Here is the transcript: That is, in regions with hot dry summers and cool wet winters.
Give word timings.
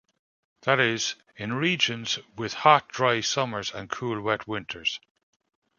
That 0.63 0.79
is, 0.79 1.13
in 1.35 1.53
regions 1.53 2.17
with 2.35 2.55
hot 2.55 2.87
dry 2.87 3.21
summers 3.21 3.71
and 3.71 3.87
cool 3.87 4.19
wet 4.19 4.47
winters. 4.47 4.99